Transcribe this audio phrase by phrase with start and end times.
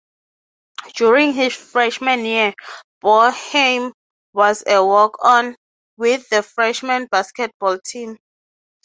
[0.95, 2.55] During his freshman year,
[3.03, 3.93] Boeheim
[4.33, 5.55] was a walk-on
[5.95, 8.17] with the freshman basketball team.